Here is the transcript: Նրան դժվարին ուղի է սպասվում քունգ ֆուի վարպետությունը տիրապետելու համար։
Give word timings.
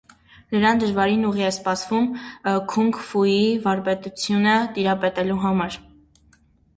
Նրան 0.53 0.79
դժվարին 0.83 1.25
ուղի 1.31 1.43
է 1.49 1.49
սպասվում 1.55 2.07
քունգ 2.71 2.97
ֆուի 3.09 3.35
վարպետությունը 3.67 4.55
տիրապետելու 4.79 5.37
համար։ 5.45 5.77